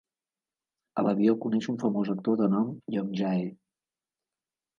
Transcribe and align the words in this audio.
A 1.01 1.03
l'avió 1.07 1.35
coneix 1.43 1.67
un 1.73 1.77
famós 1.83 2.09
actor 2.15 2.39
de 2.41 2.49
nom 2.55 2.73
Young-jae. 2.97 3.45